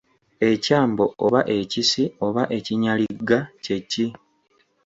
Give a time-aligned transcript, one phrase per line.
[0.49, 4.05] Ekyambo oba ekisi oba ekinyaligga kye ki?